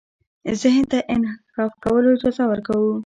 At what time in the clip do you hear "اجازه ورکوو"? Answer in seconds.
2.15-2.91